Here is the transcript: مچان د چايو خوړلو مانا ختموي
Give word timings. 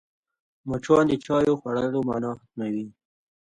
مچان 0.67 1.03
د 1.09 1.13
چايو 1.25 1.59
خوړلو 1.61 1.99
مانا 2.09 2.31
ختموي 2.39 2.85